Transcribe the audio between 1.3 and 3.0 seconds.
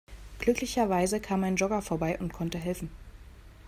ein Jogger vorbei und konnte helfen.